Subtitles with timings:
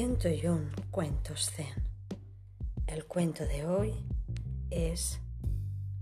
[0.00, 1.74] 101 cuentos zen.
[2.86, 3.92] El cuento de hoy
[4.70, 5.18] es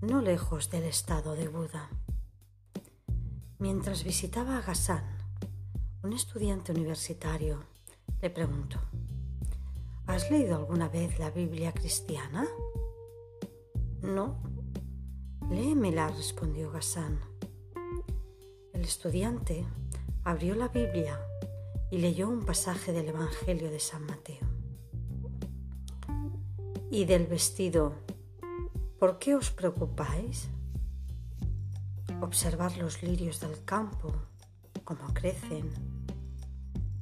[0.03, 1.89] No lejos del estado de Buda.
[3.59, 5.03] Mientras visitaba a Gassan,
[6.03, 7.65] un estudiante universitario
[8.21, 8.79] le preguntó,
[10.07, 12.47] ¿Has leído alguna vez la Biblia cristiana?
[14.03, 14.43] No.
[15.49, 17.19] Léemela, respondió Gassan.
[18.75, 19.65] El estudiante
[20.23, 21.19] abrió la Biblia
[21.91, 24.47] y leyó un pasaje del Evangelio de San Mateo.
[26.91, 27.95] Y del vestido,
[28.99, 30.49] ¿por qué os preocupáis?
[32.21, 34.15] Observar los lirios del campo,
[34.85, 35.71] cómo crecen.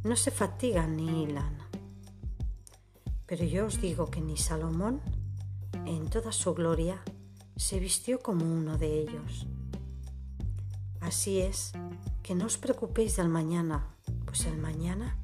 [0.02, 1.58] No se fatigan ni hilan.
[3.26, 5.00] Pero yo os digo que ni Salomón,
[5.86, 7.02] en toda su gloria,
[7.56, 9.46] se vistió como uno de ellos.
[11.00, 11.72] Así es,
[12.22, 13.94] que no os preocupéis del mañana,
[14.34, 15.16] pues el mañana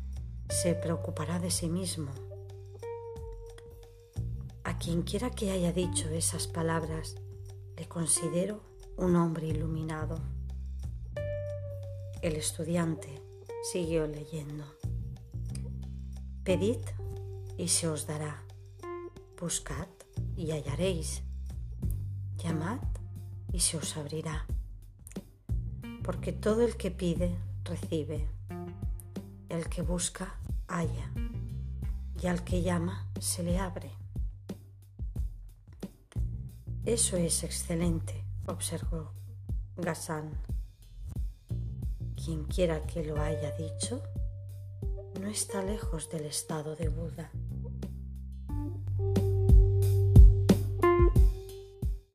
[0.48, 2.12] se preocupará de sí mismo.
[4.62, 7.16] A quien quiera que haya dicho esas palabras,
[7.76, 8.62] le considero
[8.96, 10.20] un hombre iluminado.
[12.22, 13.20] El estudiante
[13.72, 14.64] siguió leyendo.
[16.44, 16.78] Pedid
[17.58, 18.44] y se os dará.
[19.40, 19.88] Buscad
[20.36, 21.24] y hallaréis.
[22.36, 22.78] Llamad
[23.52, 24.46] y se os abrirá.
[26.04, 28.28] Porque todo el que pide, recibe
[29.50, 30.34] el que busca,
[30.68, 31.10] halla,
[32.22, 33.90] y al que llama, se le abre.
[36.86, 39.12] Eso es excelente, observó
[39.76, 40.30] Gassan.
[42.16, 44.02] Quien quiera que lo haya dicho,
[45.20, 47.30] no está lejos del estado de Buda.